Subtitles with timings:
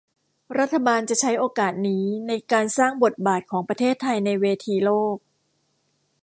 [0.59, 5.17] รัฐบาลจะใช้โอกาสนี้ในการสร้างบทบาทของประเทศไทยในเวทีโลก